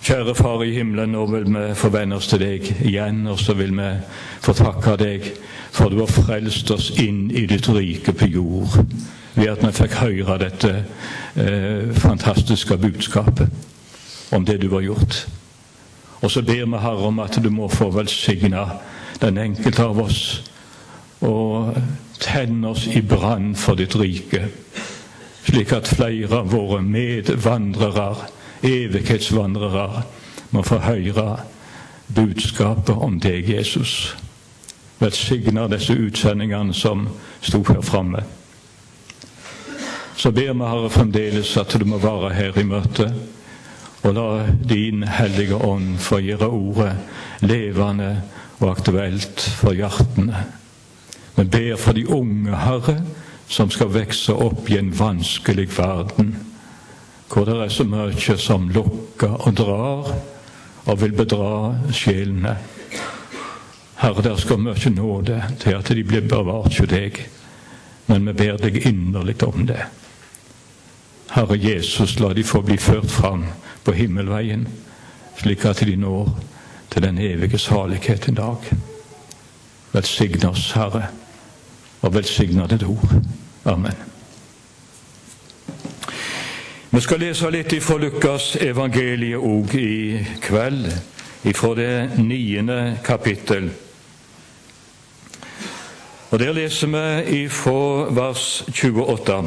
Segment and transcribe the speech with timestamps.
[0.00, 3.74] Kjære Far i himmelen, nå vil vi forvenne oss til deg igjen, og så vil
[3.76, 3.88] vi
[4.40, 5.26] få takke deg
[5.70, 8.78] for du har frelst oss inn i ditt rike på jord
[9.36, 10.72] ved at vi fikk høre dette
[11.38, 15.20] eh, fantastiske budskapet om det du har gjort.
[16.20, 18.64] Og så ber vi Herre om at du må få velsigne
[19.22, 20.22] den enkelte av oss
[21.20, 21.76] og
[22.20, 24.46] tenne oss i brann for ditt rike,
[25.44, 30.02] slik at flere av våre medvandrere evighetsvandrere
[30.50, 31.26] må få høre
[32.14, 34.14] budskapet om deg, Jesus.
[35.00, 37.06] Velsigner disse utsendingene som
[37.40, 38.24] sto her framme.
[40.16, 43.14] Så ber vi Herre fremdeles at du må være her i møtet,
[44.02, 44.26] og la
[44.68, 46.92] din Hellige Ånd få gjøre ordet
[47.40, 48.12] levende
[48.60, 50.44] og aktuelt for hjertene.
[51.36, 52.98] Vi ber for de unge, Herre,
[53.48, 56.34] som skal vokse opp i en vanskelig verden
[57.30, 60.10] hvor det er så mye som lukker og drar
[60.84, 62.56] og vil bedra sjelene.
[64.00, 67.20] Herre, der skal mye nåde til at de blir bevart hos deg,
[68.06, 69.84] men vi ber deg inderlig om det.
[71.30, 73.44] Herre Jesus, la de få bli ført fram
[73.84, 74.66] på himmelveien,
[75.38, 76.32] slik at de når
[76.90, 78.70] til den evige salighet en dag.
[79.92, 81.06] Velsign oss, Herre,
[82.02, 83.20] og velsign ditt ord.
[83.64, 84.09] Amen.
[86.90, 90.88] Vi skal lese litt fra Lukas evangeliet òg i kveld,
[91.54, 93.68] fra det niende kapittel.
[96.30, 99.38] Og Der leser vi ifra vers 28.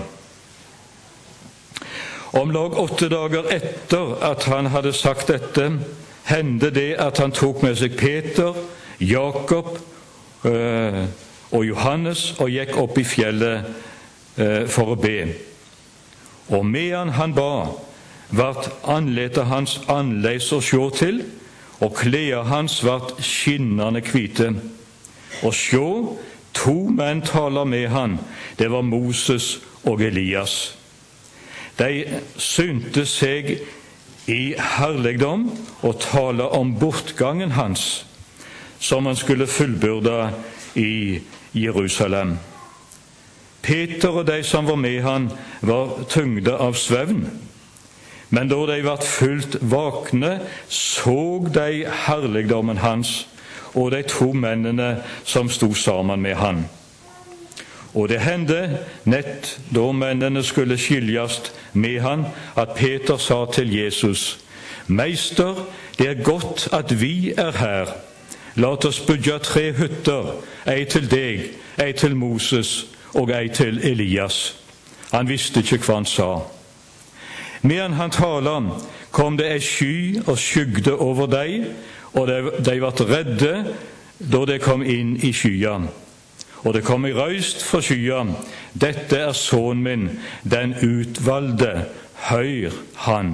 [2.33, 5.69] Om lag åtte dager etter at han hadde sagt dette,
[6.23, 8.55] hendte det at han tok med seg Peter,
[9.00, 9.80] Jakob
[10.47, 11.05] øh,
[11.52, 13.67] og Johannes og gikk opp i fjellet
[14.38, 15.52] øh, for å be.
[16.52, 17.69] Og medan han ba,
[18.33, 21.23] vart andletet hans annerledes å sjå til,
[21.83, 24.53] og kleda hans vart skinnende hvite.
[25.44, 25.89] Og sjå,
[26.53, 28.18] to menn taler med han,
[28.59, 30.75] det var Moses og Elias.
[31.78, 33.56] De synte seg
[34.29, 35.47] i herligdom
[35.81, 38.06] og tale om bortgangen hans,
[38.79, 40.18] som han skulle fullbyrde
[40.79, 41.22] i
[41.57, 42.38] Jerusalem.
[43.63, 45.31] Peter og de som var med han,
[45.62, 47.24] var tyngde av svevn.
[48.34, 53.24] Men da de ble fullt vakne, så de herligdommen hans
[53.74, 56.63] og de to mennene som sto sammen med han.
[57.94, 61.40] Og det hendte, nett da mennene skulle skiljes
[61.74, 62.25] med han,
[62.57, 64.40] at Peter sa til Jesus,
[64.88, 65.56] Meister,
[65.97, 67.94] det er godt at vi er her.
[68.56, 70.34] La oss bygge tre hytter,
[70.69, 71.45] ei til deg,
[71.81, 74.56] ei til Moses og ei til Elias.
[75.12, 76.29] Han visste ikke hva han sa.
[77.62, 78.56] Medan han talte,
[79.12, 81.69] kom det ei sky og skygde over dem,
[82.13, 83.53] og de, ble redde
[84.19, 85.78] da de kom inn i skya.
[86.63, 88.24] Og det kom ei røyst fra skya.
[88.74, 90.06] Dette er sønnen min,
[90.44, 91.90] den utvalgte.
[92.24, 93.34] Hør han.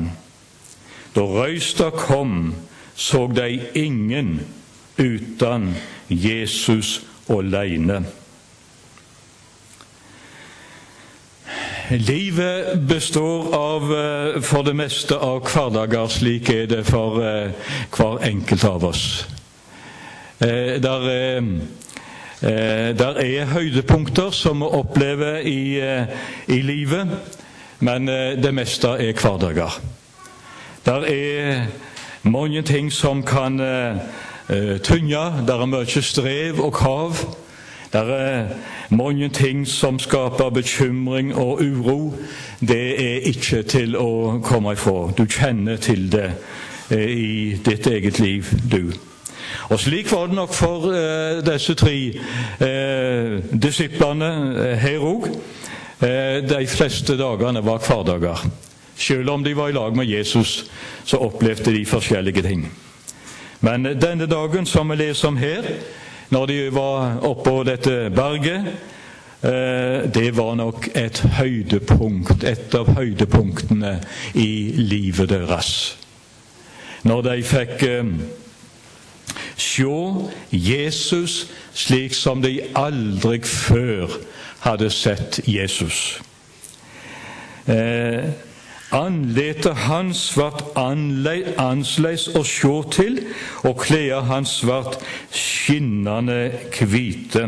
[1.14, 2.56] Da røysta kom,
[2.96, 4.40] så de ingen
[4.98, 5.76] uten
[6.10, 8.04] Jesus aleine.
[11.92, 16.08] Livet består av, eh, for det meste av hverdager.
[16.08, 17.50] Slik er det for eh,
[17.90, 19.26] hver enkelt av oss.
[20.40, 21.42] Der der,
[22.94, 25.82] der er høydepunkter som vi opplever i,
[26.48, 27.10] i livet,
[27.80, 29.82] men det meste er hverdager.
[30.86, 31.66] Der er
[32.24, 33.60] mange ting som kan
[34.84, 35.26] tynge.
[35.48, 37.20] Der er mye strev og krav.
[37.94, 38.48] Det er
[38.90, 42.14] mange ting som skaper bekymring og uro.
[42.60, 45.10] Det er ikke til å komme ifra.
[45.18, 46.28] Du kjenner til det
[46.92, 48.94] eh, i ditt eget liv, du.
[49.70, 51.96] Og Slik var det nok for eh, disse tre
[52.62, 55.30] eh, disiplene uh, her òg.
[56.00, 58.46] de fleste dagene var hverdager.
[58.96, 60.72] Selv om de var i lag med Jesus,
[61.06, 62.72] så opplevde de forskjellige ting.
[63.60, 65.66] Men denne dagen som vi leser om her,
[66.30, 68.68] når de var oppå dette berget.
[69.44, 73.96] Eh, det var nok et høydepunkt, et av høydepunktene
[74.36, 75.72] i livet deres.
[77.08, 78.12] Når de fikk eh,
[79.60, 79.88] se
[80.52, 84.20] Jesus slik som de aldri før
[84.66, 86.20] hadde sett Jesus.
[87.70, 88.28] Eh,
[88.92, 93.20] Andletet hans vart annerledes å sjå til,
[93.62, 94.98] og kleda hans vart
[95.30, 96.50] skinnende
[96.80, 97.46] hvite.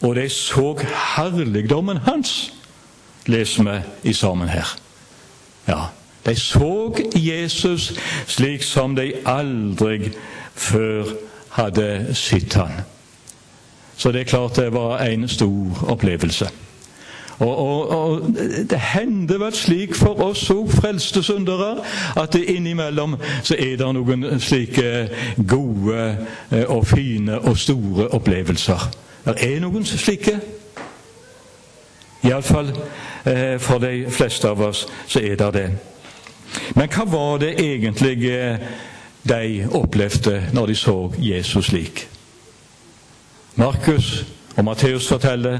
[0.00, 0.70] Og de så
[1.16, 2.52] herligdommen hans,
[3.28, 4.72] leser vi sammen her.
[5.68, 5.92] Ja,
[6.24, 7.92] De så Jesus
[8.26, 10.12] slik som de aldri
[10.54, 11.10] før
[11.58, 12.80] hadde sett han.
[13.96, 16.48] Så det er klart det var en stor opplevelse.
[17.38, 18.20] Og, og, og
[18.70, 21.76] Det hender vel slik for oss òg, frelste syndere,
[22.16, 25.08] at innimellom så er det noen slike
[25.48, 26.04] gode
[26.50, 28.86] eh, og fine og store opplevelser.
[29.24, 30.38] Det er noen slike.
[32.24, 32.70] Iallfall
[33.26, 35.68] eh, for de fleste av oss så er det det.
[36.74, 38.58] Men hva var det egentlig eh,
[39.24, 42.06] de opplevde når de så Jesus slik?
[43.56, 44.24] Markus
[44.56, 45.58] og Matteus forteller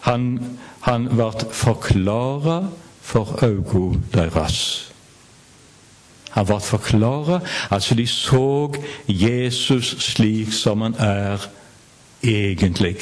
[0.00, 0.38] han,
[0.80, 2.62] han ble forklara
[3.00, 4.92] for øynene deres.
[6.30, 8.74] Han ble forklara, altså de så
[9.08, 11.48] Jesus slik som han er
[12.22, 12.96] egentlig.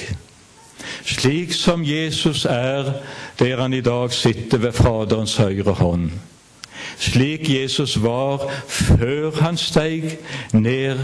[1.05, 2.93] Slik som Jesus er
[3.39, 6.11] der han i dag sitter ved Faderens høyre hånd.
[6.99, 10.19] Slik Jesus var før han steg
[10.53, 10.99] ned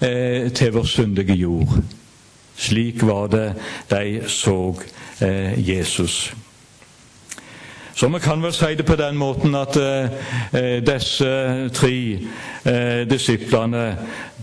[0.00, 1.80] eh, til vår syndige jord.
[2.60, 3.54] Slik var det
[3.90, 4.74] de så
[5.20, 6.34] eh, Jesus.
[7.94, 11.94] Så vi kan vel si det på den måten at eh, disse tre
[12.64, 13.84] eh, disiplene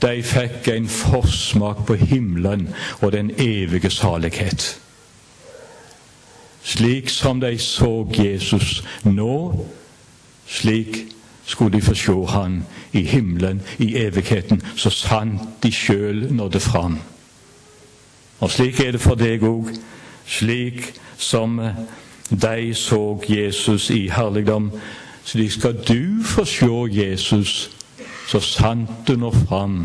[0.02, 2.68] de fikk en forsmak på himmelen
[3.02, 4.80] og den evige salighet.
[6.64, 9.66] Slik som de så Jesus nå,
[10.48, 10.98] slik
[11.46, 12.64] skulle de få se Han
[12.94, 17.00] i himmelen, i evigheten, så sant de sjøl nådde fram.
[18.40, 19.72] Og slik er det for deg òg,
[20.26, 21.60] slik som
[22.30, 24.72] de så Jesus i herligdom.
[25.26, 27.70] Slik skal du få se Jesus
[28.28, 29.80] så sant du når fram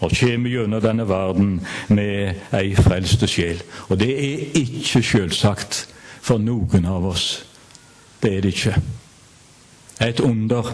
[0.00, 3.62] og kommer gjennom denne verden med ei frelste sjel.
[3.88, 5.86] Og det er ikke selvsagt
[6.20, 7.46] for noen av oss.
[8.22, 8.74] Det er det ikke.
[10.04, 10.68] Et under.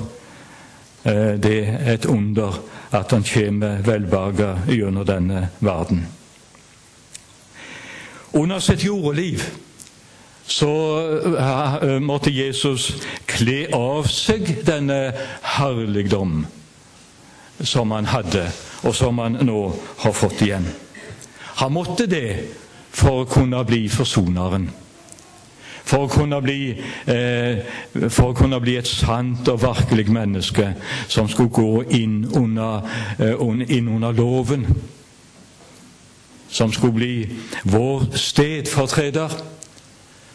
[1.04, 2.58] Eh, det er et under
[2.92, 6.06] at han kommer velberga gjennom denne verden.
[8.32, 9.42] Under sitt jordeliv
[10.46, 10.70] så
[11.38, 12.90] uh, måtte Jesus
[13.30, 15.12] kle av seg denne
[15.56, 16.42] herligdom
[17.62, 18.48] som han hadde,
[18.82, 19.60] og som han nå
[20.02, 20.66] har fått igjen.
[21.62, 22.26] Han måtte det
[22.92, 24.70] for å kunne bli forsoneren.
[25.82, 26.72] For å, bli,
[27.10, 27.62] eh,
[28.08, 30.68] for å kunne bli et sant og virkelig menneske
[31.10, 32.86] som skulle gå inn under,
[33.18, 34.66] eh, inn under loven
[36.52, 37.28] som skulle bli
[37.64, 39.28] vår stedfortreder,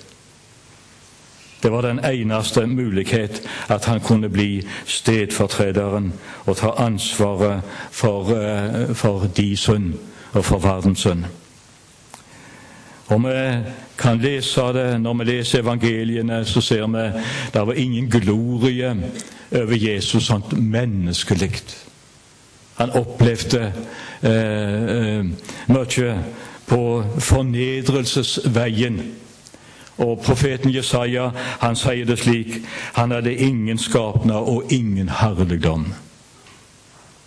[1.62, 3.42] Det var den eneste mulighet
[3.72, 6.12] at han kunne bli stedfortrederen
[6.44, 9.94] og ta ansvaret for, eh, for de synd
[10.32, 11.24] og for verdens synd.
[13.06, 13.62] Og vi
[13.98, 17.04] kan lese det når vi leser evangeliene, så ser vi
[17.54, 18.96] det var ingen glorie
[19.52, 21.62] over Jesus sånt menneskelig.
[22.76, 23.72] Han opplevde
[24.22, 25.24] eh, eh,
[25.68, 26.16] mye
[26.66, 29.00] på fornedrelsesveien.
[29.96, 31.30] Og profeten Jesaja
[31.62, 32.58] han sier det slik
[32.98, 35.86] Han hadde ingen skapnad og ingen herligdom.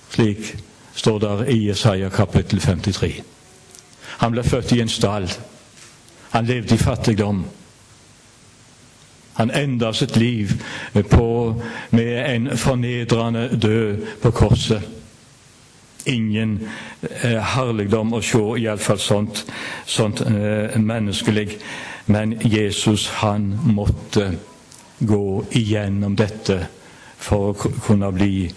[0.10, 0.58] Slik
[0.94, 3.24] står det i Jesaja kapittel 53.
[4.20, 5.30] Han ble født i en stall.
[6.30, 7.46] Han levde i fattigdom.
[9.34, 10.64] Han enda sitt liv
[11.10, 11.56] på,
[11.90, 14.82] med en fornedrende død på korset.
[16.06, 16.60] Ingen
[17.02, 19.46] eh, herligdom å se, iallfall sånt,
[19.86, 21.56] sånt eh, menneskelig.
[22.06, 24.32] Men Jesus, han måtte
[25.00, 26.66] gå igjennom dette
[27.20, 28.50] for å kunne bli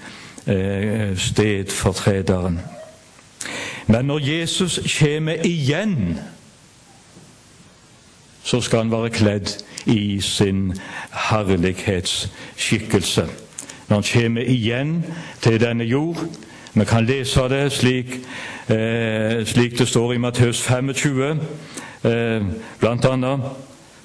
[0.47, 2.59] eh, stedfortrederen.
[3.87, 6.19] Men når Jesus kommer igjen
[8.43, 10.73] så skal han være kledd i sin
[11.13, 13.27] herlighetsskikkelse.
[13.89, 15.05] Når han kommer igjen
[15.43, 16.17] til denne jord
[16.75, 18.07] Vi kan lese det slik,
[18.69, 21.41] eh, slik det står i Matteus 25,
[22.05, 22.43] eh,
[22.81, 23.41] blant annet.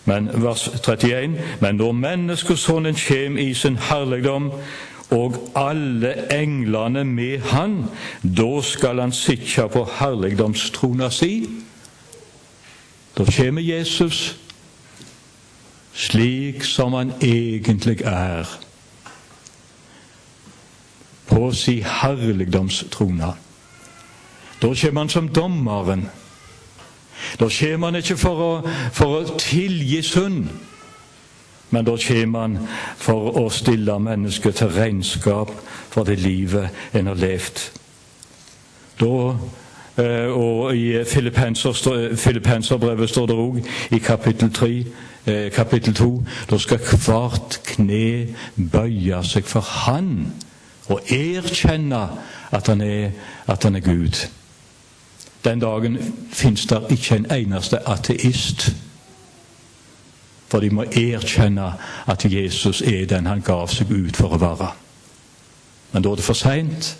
[0.05, 1.37] Men vers 31.
[1.61, 4.51] Men når Menneskesonen kommer i sin herligdom,
[5.11, 7.85] og alle englene med han,
[8.37, 11.47] da skal han sitte på herligdomstrona si
[13.17, 14.37] da kommer Jesus
[15.97, 18.45] slik som han egentlig er,
[21.27, 23.33] på si herligdomstrone.
[24.61, 26.09] Da kommer han som dommeren.
[27.39, 28.51] Da kommer han ikke for å,
[28.93, 30.47] for å tilgi synd,
[31.69, 32.57] men da kommer han
[33.01, 35.51] for å stille mennesket til regnskap
[35.89, 37.63] for det livet en har levd.
[39.01, 39.11] Da,
[39.97, 44.85] og i Filippenserbrevet står det òg, i kapittel 3,
[45.25, 50.33] eh, kapittel 2, da skal hvert kne bøye seg for Han
[50.87, 52.07] og erkjenne
[52.51, 53.11] at han er,
[53.47, 54.27] at han er Gud.
[55.43, 55.97] Den dagen
[56.31, 58.75] fins det ikke en eneste ateist.
[60.47, 61.73] For de må erkjenne
[62.07, 64.69] at Jesus er den han gav seg ut for å være.
[65.91, 66.95] Men da er det for seint.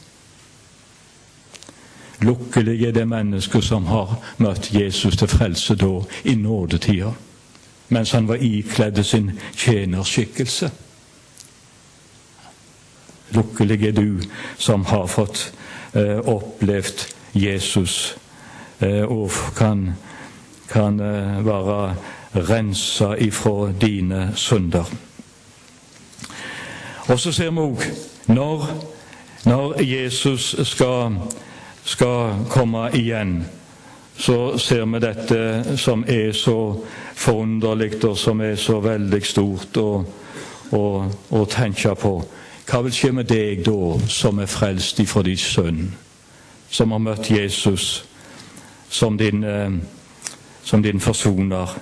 [2.22, 7.12] Lukkelig er det mennesket som har møtt Jesus til frelse da, i nådetida,
[7.90, 10.72] mens han var ikledd sin tjenerskikkelse.
[13.38, 14.22] Lukkelig er du
[14.58, 15.54] som har fått
[15.94, 18.16] eh, opplevd Jesus
[18.80, 19.92] eh, og kan,
[20.70, 21.96] kan eh, være
[22.50, 24.86] rensa ifra dine synder.
[27.08, 27.84] Og så ser vi òg
[28.28, 28.66] når,
[29.46, 31.20] når Jesus skal
[31.88, 33.46] skal komme igjen,
[34.18, 36.58] så ser vi dette som er så
[37.16, 39.92] forunderlig og som er så veldig stort å,
[40.76, 40.84] å,
[41.32, 42.14] å tenke på.
[42.68, 45.84] Hva vil skje med deg da, som er frelst ifra din sønn,
[46.70, 48.04] som har møtt Jesus
[48.92, 49.80] som din, eh,
[50.68, 51.78] som din forsoner?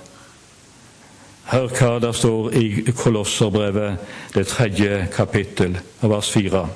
[1.50, 3.98] Hør hva det står i Kolosserbrevet,
[4.34, 6.68] det tredje kapittel, vers fire.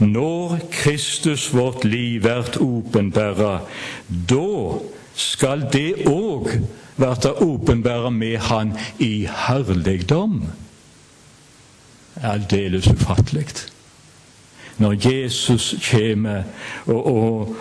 [0.00, 3.60] Når Kristus vårt liv vert åpenbæra,
[4.08, 4.78] da
[5.14, 6.48] skal det òg
[6.96, 10.44] verta åpenbæra med Han i herligdom.
[12.22, 13.46] Aldeles ufattelig.
[14.78, 16.42] Når Jesus kommer
[16.86, 17.56] og,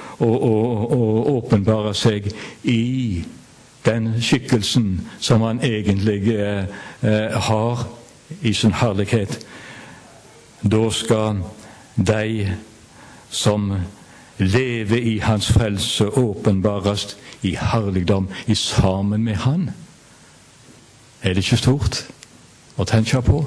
[1.27, 2.31] åpenbarer seg
[2.63, 3.23] i
[3.85, 6.63] den skikkelsen som han egentlig eh,
[7.03, 7.87] eh har
[8.41, 9.39] i sin herlighet,
[10.63, 11.43] da skal
[12.07, 12.57] de
[13.29, 13.73] som
[14.39, 19.69] lever i Hans frelse, åpenbares i herligdom i sammen med Han.
[21.21, 22.05] Er det ikke stort
[22.79, 23.43] å tenke på?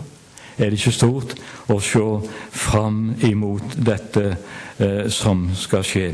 [0.58, 1.34] Er det ikke stort
[1.72, 2.04] å se
[2.52, 4.36] fram imot dette
[4.78, 6.10] eh, som skal skje?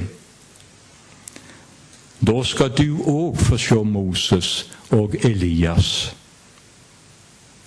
[2.19, 4.53] Da skal du òg få se Moses
[4.95, 6.15] og Elias.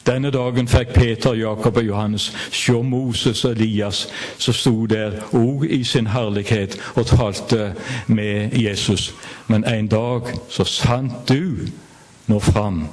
[0.06, 5.68] Denne dagen fikk Peter, Jakob og Johannes se Moses og Elias som sto der òg
[5.70, 7.74] i sin herlighet og talte
[8.08, 9.14] med Jesus.
[9.48, 11.68] Men en dag, så sant du
[12.28, 12.88] når fram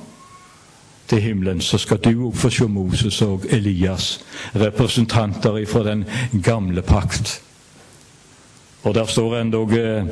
[1.09, 4.21] til himmelen, så skal du òg få se Moses og Elias,
[4.55, 6.05] representanter fra den
[6.45, 7.41] gamle pakt.
[8.83, 10.05] Og der står endog eh,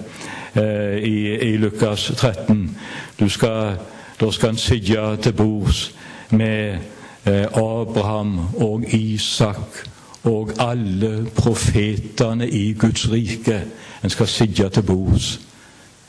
[0.55, 2.79] eh, i, i Lukas 13
[3.21, 3.77] du skal,
[4.21, 5.95] Da skal han sitte til bords
[6.31, 6.79] med
[7.25, 9.89] eh, Abraham og Isak
[10.25, 13.63] og alle profetene i Guds rike.
[14.05, 15.41] En skal sitte til bords.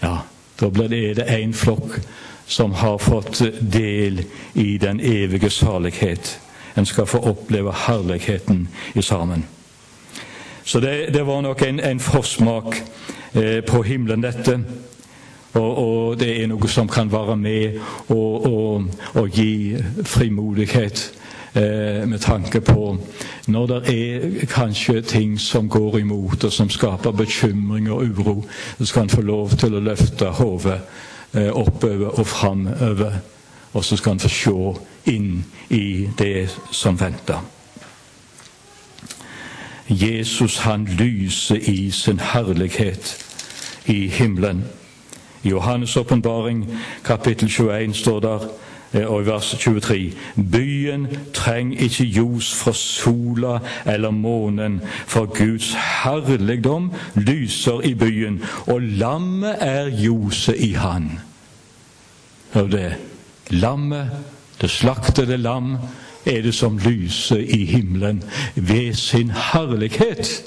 [0.01, 0.17] Ja,
[0.61, 1.99] da blir det én flokk
[2.47, 6.39] som har fått del i den evige salighet.
[6.75, 9.45] En skal få oppleve herligheten i sammen.
[10.63, 12.83] Så det, det var nok en, en forsmak
[13.33, 14.59] eh, på himmelen, dette.
[15.57, 17.79] Og, og, det er noe som kan være med
[18.13, 21.01] og, gi frimodighet
[21.53, 22.97] eh, med tanke på
[23.47, 28.45] når det er kanskje ting som går imot, og som skaper bekymring og uro,
[28.77, 30.79] så skal en få lov til å løfte hodet
[31.33, 33.19] eh, oppover og framover.
[33.73, 37.39] Og så skal en få se inn i det som venter.
[39.87, 43.15] Jesus han lyser i sin herlighet
[43.85, 44.65] i himmelen.
[45.43, 48.39] I Johannes' åpenbaring, kapittel 21, står der
[48.93, 50.13] eh, og i vers 23.:
[50.51, 58.81] Byen trenger ikke ljos fra sola eller månen, for Guds herligdom lyser i byen, og
[58.81, 61.19] lammet er ljoset i Han.
[62.53, 62.95] Hør det.
[63.49, 64.09] Lammet,
[64.61, 65.77] det slaktede lam,
[66.25, 68.23] er det som lyser i himmelen
[68.55, 70.43] ved sin herlighet.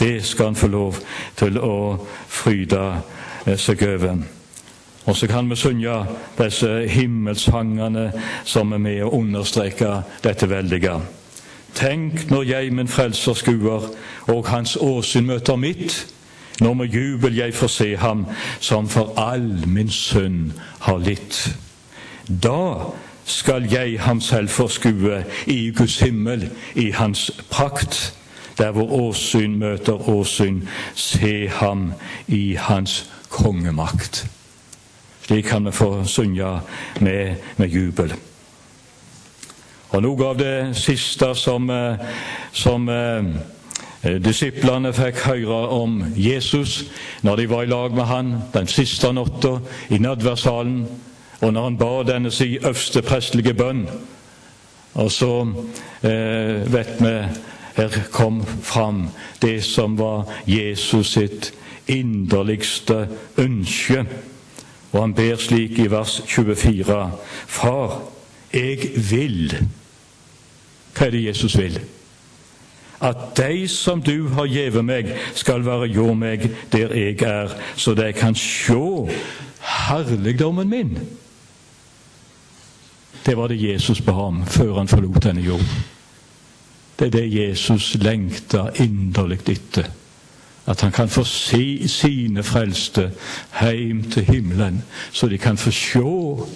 [0.00, 0.96] Det skal han få lov
[1.36, 2.80] til å fryde
[3.56, 4.22] seg over.
[5.04, 5.96] Og så kan vi synge
[6.38, 8.12] disse himmelsangene
[8.44, 11.00] som er med å understreke dette veldige.
[11.74, 13.88] Tenk når jeg min frelser skuer,
[14.28, 16.06] og hans åsyn møter mitt.
[16.60, 18.26] Når med jubel jeg får se ham,
[18.60, 20.52] som for all min synd
[20.84, 21.48] har litt.
[22.28, 22.92] Da
[23.24, 28.14] skal jeg ham selv forskue i Guds himmel, i hans prakt.
[28.58, 31.92] Der hvor åsyn møter åsyn, se ham
[32.28, 34.26] i hans kongemakt.
[35.22, 36.60] Slik kan vi få synge
[37.00, 38.14] med, med jubel.
[39.92, 41.96] Og Noe av det siste som, eh,
[42.52, 43.24] som, eh,
[44.18, 46.84] disiplene fikk høre om Jesus
[47.22, 49.60] når de var i lag med han den siste natta
[49.90, 50.86] i nadværsalen,
[51.40, 53.86] og når han ba denne si øverste prestelige bønn.
[54.94, 55.46] Og så
[56.02, 57.28] eh, vet vi
[57.76, 59.08] her kom fram
[59.42, 61.52] det som var Jesus sitt
[61.88, 63.08] inderligste
[63.38, 64.04] ønske.
[64.92, 67.10] Og han ber slik i vers 24.:
[67.46, 68.02] Far,
[68.52, 69.56] jeg vil
[70.92, 71.80] Hva er det Jesus vil?
[73.02, 77.96] at de som du har gjeve meg, skal være hjå meg der jeg er, så
[77.98, 79.08] de kan sjå
[79.88, 80.94] herligdommen min.
[83.26, 85.66] Det var det Jesus ba om før han forlot denne jord.
[86.98, 89.90] Det er det Jesus lengta inderlig etter.
[90.66, 93.10] At han kan få se sine frelste
[93.50, 96.46] heim til himmelen, så de kan få sjå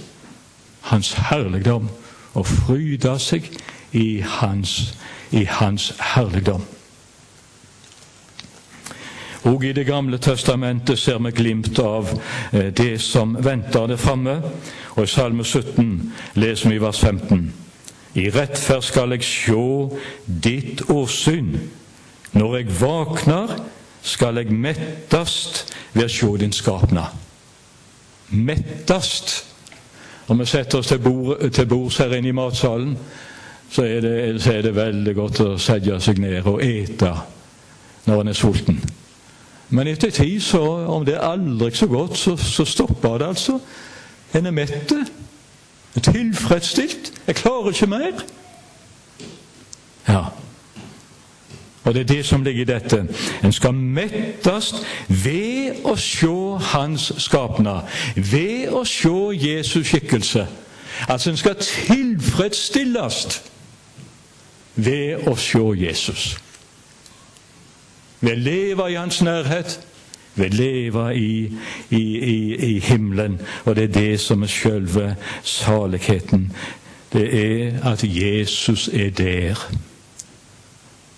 [0.80, 1.88] hans herligdom
[2.34, 3.50] og fryde seg
[3.92, 4.94] i hans
[5.30, 6.62] i Hans herligdom.
[9.42, 12.08] Og I Det gamle testamentet ser vi glimt av
[12.52, 14.40] eh, det som venter det framme.
[14.96, 17.52] Og I Salme 17 leser vi vers 15.:
[18.14, 21.60] I rettferd skal jeg sjå ditt åsyn.
[22.32, 23.54] Når jeg våkner,
[24.06, 27.08] skal jeg mettast ved å sjå din skapna.
[28.30, 29.42] Mettast.
[30.26, 32.96] Om vi setter oss til, bord, her inne i matsalen,
[33.70, 37.12] så er, det, så er det veldig godt å sette seg ned og ete
[38.06, 38.80] når en er sulten.
[39.74, 43.58] Men etter tid, så, om det er aldri så godt, så, så stopper det altså.
[44.34, 44.92] En er mett.
[45.98, 47.10] Tilfredsstilt.
[47.26, 48.22] Jeg klarer ikke mer.
[50.06, 50.22] Ja.
[51.86, 53.06] Og det er det som ligger i dette.
[53.44, 54.74] En skal mettes
[55.08, 56.34] ved å se
[56.72, 60.46] Hans skapnad, ved å se Jesus skikkelse.
[61.08, 63.42] Altså en skal tilfredsstilles
[64.76, 66.36] ved å se Jesus.
[68.20, 69.78] Ved å leve i hans nærhet,
[70.34, 71.30] ved å leve i,
[71.90, 72.38] i, i,
[72.70, 73.38] i himmelen.
[73.64, 76.50] Og det er det som er selve saligheten.
[77.12, 79.60] Det er at Jesus er der.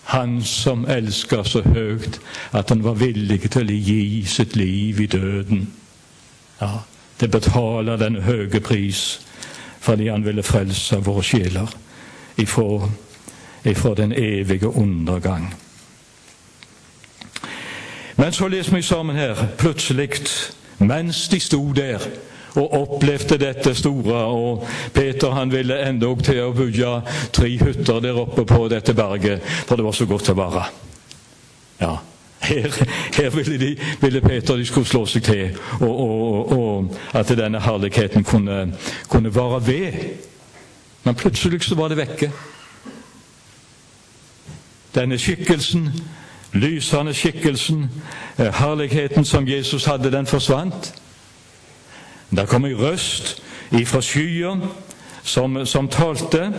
[0.08, 2.20] Han som elsker så høyt
[2.56, 5.66] at han var villig til å gi sitt liv i døden.
[6.60, 6.78] Ja,
[7.20, 9.20] Det betaler den høye pris
[9.80, 11.70] fordi han ville frelse våre sjeler
[12.38, 12.88] ifra
[13.64, 15.54] ifra den evige undergang.
[18.16, 20.10] Men så leser vi sammen her plutselig,
[20.78, 21.98] mens de sto der
[22.58, 26.92] og opplevde dette store og Peter han ville endog til å bygge
[27.32, 30.64] tre hytter der oppe på dette berget, for det var så godt å være.
[31.78, 31.96] Ja,
[32.40, 32.74] her,
[33.16, 37.60] her ville, de, ville, Peter de skulle slå seg til, og, og, og at denne
[37.60, 38.72] herligheten kunne,
[39.08, 39.92] kunne vare ved.
[41.04, 42.30] Men plutselig så var det vekke.
[44.94, 45.90] Denne skikkelsen,
[46.52, 47.90] lysende skikkelsen,
[48.38, 50.94] eh, herligheten som Jesus hadde, den forsvant.
[52.30, 54.60] Der kom ei røst ifra skyer
[55.22, 56.52] som, som talte,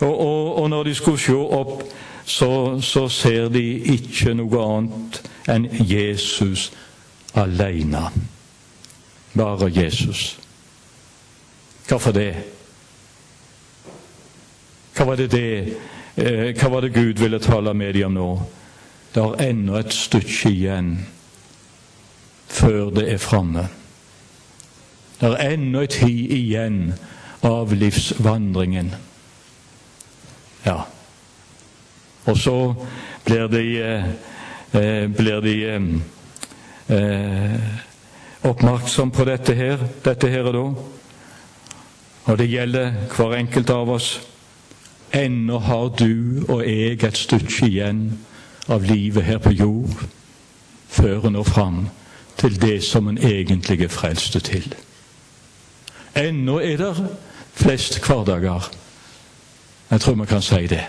[0.00, 1.82] og, og, og, når de skulle se opp,
[2.24, 6.70] så, så ser de ikke noe annet enn Jesus
[7.34, 8.06] alene.
[9.36, 10.38] Bare Jesus.
[11.88, 12.32] Hvorfor det?
[14.96, 15.50] Hva var det det
[16.20, 18.30] Eh, hva var det Gud ville tale med dem om nå?
[19.14, 20.90] Det har ennå et stykke igjen
[22.50, 23.68] før det er framme.
[25.20, 26.94] Det er ennå en tid igjen
[27.44, 28.94] av livsvandringen.
[30.64, 30.78] Ja.
[32.24, 32.74] Og så
[33.24, 33.64] blir de,
[34.72, 35.82] eh, blir de eh,
[36.96, 37.60] eh,
[38.42, 40.64] oppmerksom på dette her, dette her og da.
[42.24, 44.20] Og det gjelder hver enkelt av oss.
[45.12, 48.18] Ennå har du og jeg et stykke igjen
[48.68, 50.04] av livet her på jord
[50.88, 51.88] før en når fram
[52.36, 54.74] til det som en egentlig er frelst til.
[56.16, 56.94] Ennå er det
[57.54, 58.70] flest hverdager.
[59.90, 60.84] Jeg tror vi kan si det.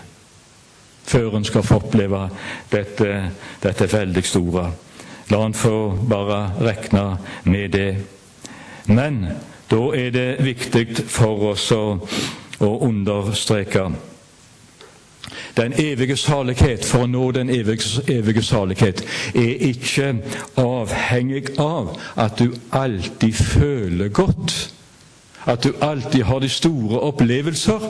[1.04, 2.30] Før en skal få oppleve
[2.72, 3.32] dette,
[3.64, 4.72] dette veldig store.
[5.32, 7.96] La en få bare regne med det.
[8.86, 9.26] Men
[9.72, 11.84] da er det viktig for oss å,
[12.60, 13.90] å understreke
[15.58, 19.04] den evige salighet, for å nå den evige, evige salighet,
[19.36, 20.14] er ikke
[20.60, 24.74] avhengig av at du alltid føler godt.
[25.46, 27.86] At du alltid har de store opplevelser.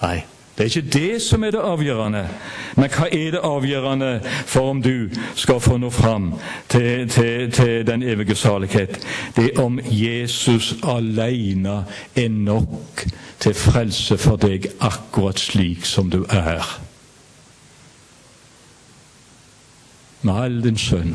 [0.00, 0.22] Nei,
[0.56, 2.24] det er ikke det som er det avgjørende.
[2.76, 4.10] Men hva er det avgjørende
[4.46, 6.32] for om du skal få nå fram
[6.68, 9.00] til, til, til den evige salighet?
[9.36, 11.84] Det er om Jesus alene
[12.16, 13.04] er nok
[13.40, 16.80] til frelse for deg akkurat slik som du er.
[20.22, 21.14] med all din synd,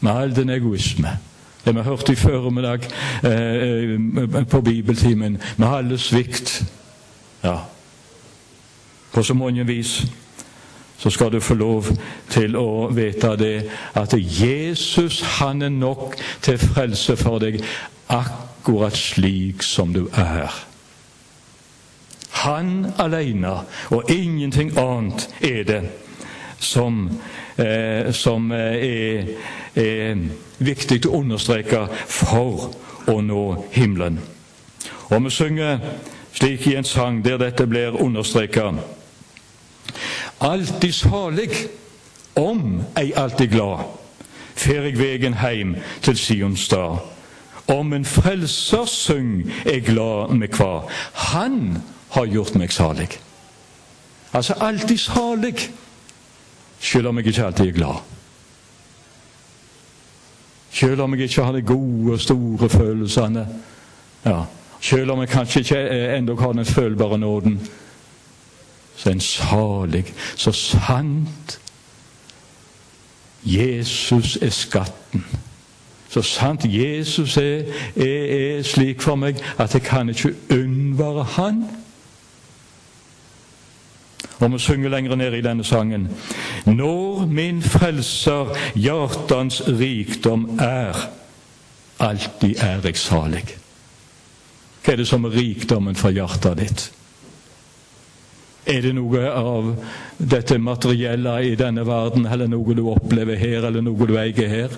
[0.00, 1.18] med all din egoisme.
[1.64, 2.78] Det vi hørte i formiddag
[3.24, 6.64] eh, eh, på bibeltimen, med alle svikt.
[7.44, 7.56] Ja.
[9.12, 10.02] På så mange vis
[10.98, 11.88] så skal du få lov
[12.30, 13.56] til å vite det
[13.94, 17.58] at Jesus han er nok til frelse for deg
[18.08, 20.52] akkurat slik som du er.
[22.44, 23.52] Han alene
[23.90, 25.82] og ingenting annet er det
[26.64, 27.10] som,
[27.56, 29.28] eh, som eh, er,
[29.74, 30.24] er,
[30.58, 32.70] viktig å understreke for
[33.10, 34.20] å nå himmelen.
[35.10, 35.80] Og vi synger
[36.34, 38.80] slik i en sang der dette blir understreket.
[40.40, 41.50] Alltid salig,
[42.34, 43.84] om ei alltid glad,
[44.56, 47.02] fer eg vegen heim til Sions stad.
[47.70, 50.84] Om en frelser syng eg glad med kva.
[51.32, 51.78] Han
[52.14, 53.08] har gjort meg salig.
[54.34, 55.70] Altså alltid salig,
[56.84, 58.02] selv om jeg ikke alltid er glad.
[60.70, 63.48] Selv om jeg ikke har de gode, store følelsene.
[64.24, 64.40] Ja.
[64.80, 67.68] Selv om jeg kanskje ikke ennå har den følbare nåden.
[68.96, 71.60] Så en salig, så sant
[73.44, 75.24] Jesus er skatten.
[76.08, 77.62] Så sant Jesus er,
[77.96, 81.64] er, er slik for meg at jeg kan ikke unnvære Han.
[84.38, 86.08] Og vi synger lenger ned i denne sangen
[86.64, 90.96] Når min frelser hjertens rikdom er,
[92.00, 93.44] alltid er jeg salig.
[94.84, 96.84] Hva er det som er rikdommen for hjertet ditt?
[98.64, 99.70] Er det noe av
[100.16, 104.76] dette materielle i denne verden, eller noe du opplever her, eller noe du eier her?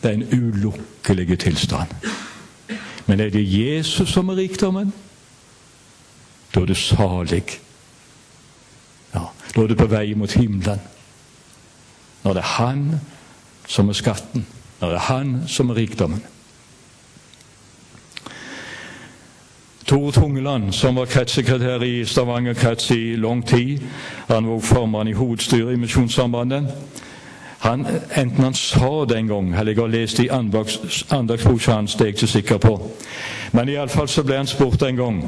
[0.00, 1.96] Det er en ulukkelig tilstand.
[3.08, 4.92] Men er det Jesus som er rikdommen?
[6.54, 7.60] Da er du salig.
[9.54, 10.80] Da er du på vei mot himmelen.
[12.24, 13.00] Når det er Han
[13.68, 14.46] som er skatten,
[14.80, 16.22] når det er Han som er rikdommen.
[19.86, 23.78] Tor Tungeland, som var kretssekretær i Stavanger krets i lang tid,
[24.28, 26.66] han var også formann i hovedstyret i Misjonssambandet.
[27.58, 27.86] Han,
[28.16, 30.28] enten han sa det en gang, eller jeg har lest i
[31.10, 32.90] andagsboka hans, det er jeg ikke sikker på.
[33.52, 35.18] Men iallfall så ble han spurt en gang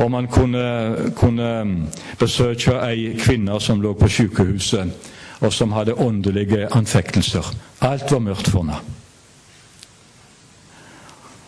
[0.00, 1.74] om han kunne, kunne um,
[2.18, 4.92] besøke ei kvinne som lå på sykehuset,
[5.40, 7.54] og som hadde åndelige anfektelser.
[7.80, 8.80] Alt var mørkt for henne.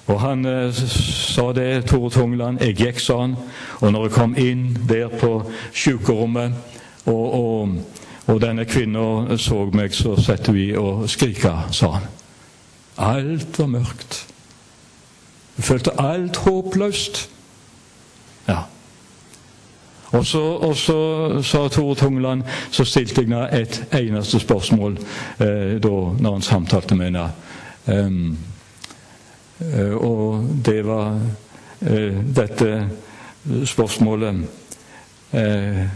[0.07, 2.61] Og han eh, sa det, Tore Tungland.
[2.61, 3.37] Jeg gikk, sa han.
[3.81, 6.57] Og når jeg kom inn der på sykerommet,
[7.07, 7.69] og, og,
[8.27, 12.11] og denne kvinna så meg, så satte vi og skrika, sa han.
[13.03, 14.19] Alt var mørkt.
[15.57, 17.29] Jeg følte alt håpløst.
[20.13, 20.99] Og så, og så
[21.43, 24.99] sa Tore Tungeland, Så stilte jeg et eneste spørsmål
[25.41, 27.33] eh, da når han samtalte med henne.
[27.87, 28.39] Um,
[30.01, 31.21] og det var
[31.81, 32.89] eh, dette
[33.65, 34.47] spørsmålet
[35.33, 35.87] eh,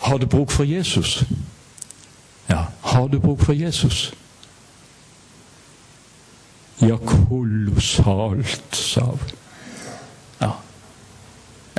[0.00, 1.24] Har du bruk for Jesus?
[2.48, 4.14] Ja, har du bruk for Jesus?
[6.80, 9.39] Ja, kolossalt, sa hun.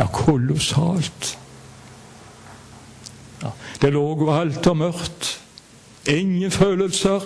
[0.02, 1.38] Ja, kolossalt.
[3.42, 5.42] Ja, det lå alt og mørkt.
[6.08, 7.22] Ingen følelser.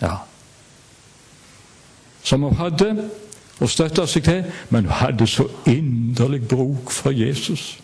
[0.00, 0.14] Ja.
[2.22, 3.10] Som hun hadde
[3.60, 7.80] og støtta seg til, men hun hadde så inderlig bruk for Jesus.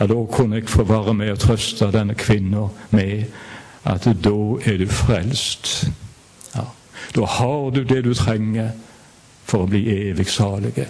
[0.00, 3.24] Ja, Da kunne jeg få være med og trøste denne kvinna med
[3.84, 5.88] at da er du frelst.
[6.54, 6.66] Ja.
[7.16, 8.70] Da har du det du trenger
[9.44, 10.88] for å bli evig salige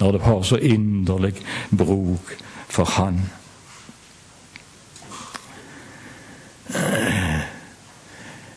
[0.00, 1.34] når du har så inderlig
[1.78, 2.36] bruk
[2.68, 3.20] for Han.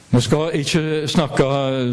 [0.09, 1.43] Vi skal ikke snakke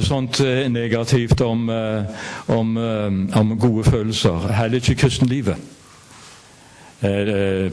[0.01, 2.05] sånt eh, negativt om, eh,
[2.49, 5.57] om, eh, om gode følelser, heller ikke i kristenlivet.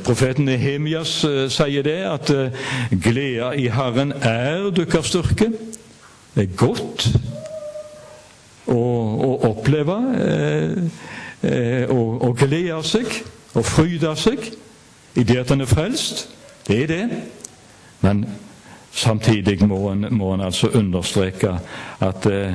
[0.03, 1.13] Profeten Nehemias
[1.53, 2.31] sier det, at
[3.03, 5.47] gleda i Herren er deres styrke.
[6.35, 7.05] Det er godt
[8.67, 8.81] å,
[9.27, 10.83] å oppleve eh,
[11.43, 13.07] og, og gleder seg
[13.53, 14.51] og fryder seg
[15.15, 16.29] i det at han er frelst.
[16.67, 17.21] Det er det.
[18.01, 18.25] Men
[18.91, 21.59] samtidig må han, må en altså understreke
[21.99, 22.53] at eh,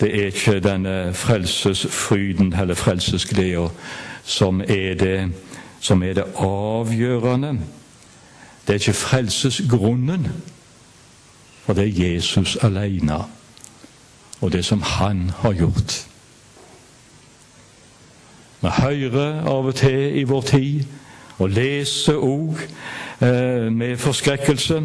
[0.00, 3.68] det er ikke denne frelsesfryden eller frelsesgleda
[4.24, 4.62] som,
[5.80, 7.58] som er det avgjørende.
[8.66, 10.28] Det er ikke frelsesgrunnen,
[11.64, 13.22] for det er Jesus alene
[14.40, 16.11] og det som han har gjort.
[18.62, 20.84] Vi hører av og til i vår tid
[21.38, 22.60] og lese òg
[23.22, 24.82] eh, med forskrekkelse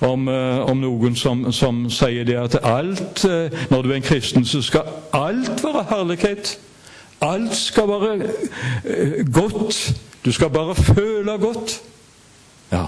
[0.00, 4.02] om, eh, om noen som, som, sier det at alt eh, Når du er en
[4.02, 6.58] kristen, så skal alt være herlighet.
[7.20, 8.14] Alt skal være
[8.84, 9.94] eh, godt.
[10.24, 11.80] Du skal bare føle godt.
[12.72, 12.84] Ja.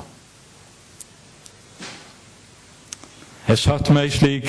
[3.49, 4.49] Jeg satt med ei slik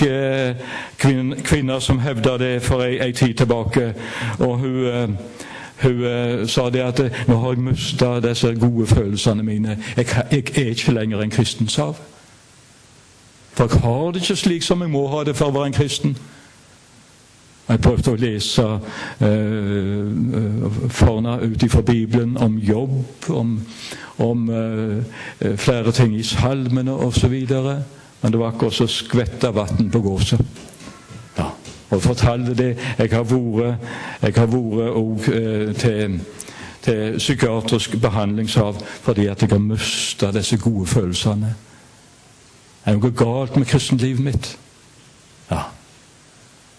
[0.98, 3.94] kvinne, kvinne, som hevda det for ei, tid tilbake.
[4.40, 5.18] og hun...
[5.84, 9.78] Eh, hun eh, sa det at 'nå har jeg mista disse gode følelsene mine'.
[9.98, 11.96] Jeg, jeg, er ikke lenger en kristen, sa hun.
[13.54, 15.74] For jeg har det ikke slik som jeg må ha det for å være en
[15.74, 16.18] kristen.
[17.68, 18.78] Jeg prøvde å lese uh,
[20.90, 23.58] forna ut fra Bibelen om jobb, om,
[24.24, 27.34] om eh, flere ting i salmene osv.
[28.22, 30.38] Men det var akkurat som skvetta vann på gåsa.
[31.89, 32.78] Og fortalte det.
[32.97, 33.78] Jeg har vært,
[34.21, 36.19] jeg har vært òg eh, til,
[36.84, 41.56] til psykiatrisk behandlingshav fordi at jeg har mista disse gode følelsene.
[42.86, 44.58] Er det noe galt med kristenlivet mitt?
[45.52, 45.62] Ja,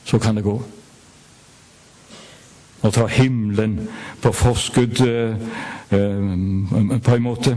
[0.05, 0.57] så kan det gå.
[2.81, 3.81] Å ta himmelen
[4.23, 5.35] på forskudd eh,
[5.91, 7.57] eh, på en måte.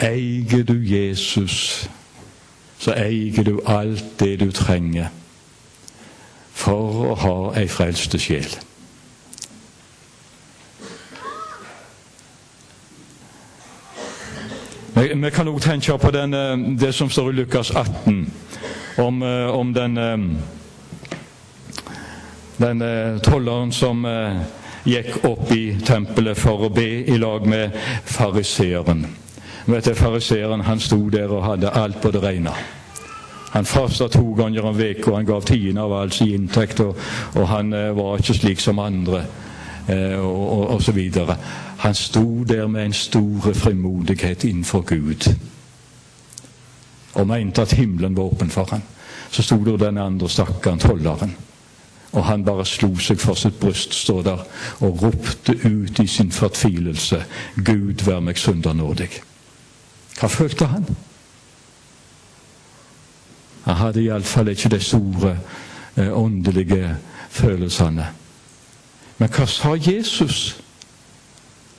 [0.00, 1.88] Eier du Jesus,
[2.80, 5.10] så eier du alt det du trenger
[6.60, 8.48] for å ha ei frelste sjel.
[15.00, 16.34] Vi kan òg tenke på den,
[16.80, 18.24] det som står i Lukas 18,
[19.00, 19.96] om, om den,
[22.60, 22.84] den
[23.24, 24.04] tolleren som
[24.84, 29.06] gikk opp i tempelet for å be i lag med fariseeren.
[29.66, 32.54] Fariseeren han sto der og hadde alt på det rene.
[33.50, 36.96] Han fasta to ganger om uka, han gav tiende av all sin inntekt, og,
[37.34, 39.24] og han var ikke slik som andre,
[39.88, 41.36] og, og, og så videre.
[41.78, 45.34] Han sto der med en stor frimodighet innenfor Gud
[47.14, 48.82] og mente at himmelen var åpen for ham.
[49.30, 51.36] Så sto der den andre stakkaren, tolleren,
[52.12, 54.44] og han bare slo seg for sitt bryst, står der,
[54.80, 57.24] og ropte ut i sin fortvilelse,
[57.56, 59.10] Gud vær meg syndernådig.
[59.10, 59.29] Hva
[60.28, 60.86] følte han?
[63.64, 65.38] Han hadde iallfall ikke de store
[65.96, 66.96] eh, åndelige
[67.30, 68.06] følelsene.
[69.18, 70.56] Men hva sa Jesus?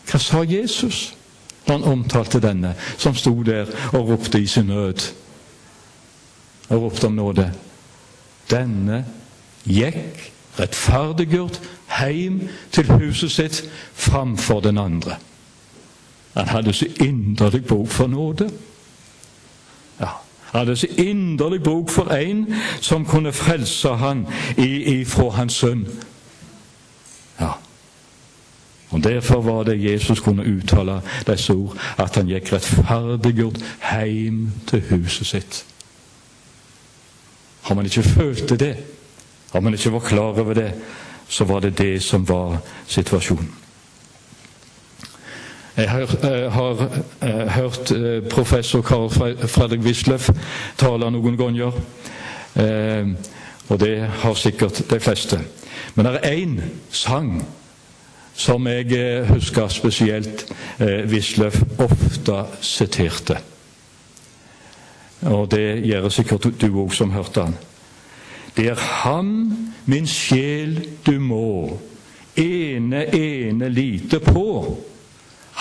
[0.10, 1.14] Hva sa Jesus
[1.68, 5.08] da han omtalte denne som sto der og ropte i sin nød?
[6.70, 7.52] Og ropte om nåde.
[8.50, 9.06] Denne
[9.66, 11.60] gikk rettferdiggjort
[11.98, 15.18] heim til huset sitt framfor den andre.
[16.34, 18.52] Han hadde så inderlig bruk for nåde.
[20.00, 20.10] Ja,
[20.52, 25.88] han hadde så inderlig bruk for en som kunne frelse han ifra hans sønn.
[27.40, 27.52] Ja.
[28.90, 33.60] Og Derfor var det Jesus kunne uttale disse ord, at han gikk rettferdiggjort
[33.92, 35.66] hjem til huset sitt.
[37.62, 38.76] Har man ikke følt det,
[39.52, 40.74] har man ikke vært klar over det,
[41.28, 43.61] så var det det som var situasjonen.
[45.78, 46.72] Jeg har, uh, har
[47.24, 49.10] uh, hørt uh, professor Carl
[49.48, 50.30] Fredrik Wisløff
[50.78, 51.72] tale noen ganger.
[53.70, 55.40] og det har sikkert de fleste.
[55.96, 56.58] Men det er én
[56.92, 57.46] sang
[58.36, 60.46] som jeg husker spesielt
[61.08, 63.38] Wisløff ofte siterte.
[65.22, 67.56] Og det gjør sikkert du òg som hørte han.
[68.58, 71.80] Det er ham, min sjel, du må
[72.36, 74.78] ene, ene lite på.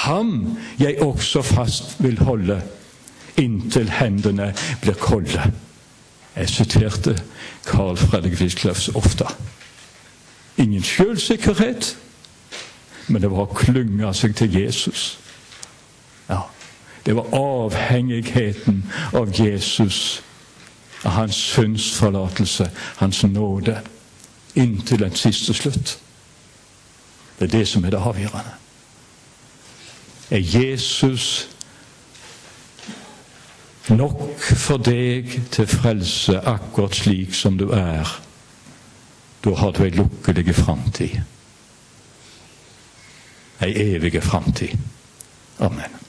[0.00, 2.62] Ham jeg også fast vil holde,
[3.36, 5.52] inntil hendene blir kolde.
[6.36, 7.22] Jeg siterte
[7.66, 9.24] Carl Fredrik Wisløffs ofte.
[10.56, 11.96] Ingen sjølsikkerhet,
[13.08, 15.18] men det var å klynge seg til Jesus.
[16.28, 16.46] Ja,
[17.06, 20.22] Det var avhengigheten av Jesus,
[21.04, 23.80] av hans syndsforlatelse, hans nåde,
[24.54, 25.98] inntil den siste slutt.
[27.38, 28.59] Det er det som er det avgjørende.
[30.30, 31.48] Er Jesus
[33.88, 38.06] nok for deg til frelse akkurat slik som du er?
[39.44, 41.18] Da har du ei lukkelig framtid.
[43.60, 44.78] Ei evig framtid.
[45.58, 45.99] Amen.